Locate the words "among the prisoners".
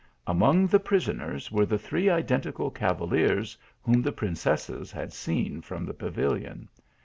0.25-1.51